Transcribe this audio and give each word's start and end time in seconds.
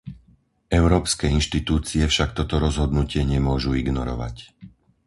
Európske 0.81 1.25
inštitúcie 1.37 2.03
však 2.13 2.29
toto 2.37 2.55
rozhodnutie 2.65 3.21
nemôžu 3.33 3.69
ignorovať. 3.81 4.35